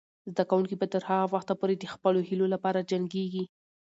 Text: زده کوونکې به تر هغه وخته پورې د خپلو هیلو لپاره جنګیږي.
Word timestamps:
زده 0.31 0.43
کوونکې 0.49 0.75
به 0.81 0.87
تر 0.93 1.01
هغه 1.09 1.25
وخته 1.33 1.53
پورې 1.59 1.75
د 1.77 1.85
خپلو 1.93 2.19
هیلو 2.29 2.45
لپاره 2.53 2.85
جنګیږي. 2.91 3.43